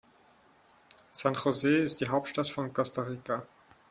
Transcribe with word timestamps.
San 1.11 1.35
José 1.35 1.83
ist 1.83 2.01
die 2.01 2.07
Hauptstadt 2.09 2.49
von 2.49 2.73
Costa 2.73 3.03
Rica. 3.03 3.45